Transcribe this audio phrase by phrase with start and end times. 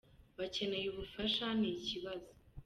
[0.37, 2.29] bakeneye ubufasha ni ikibazo.”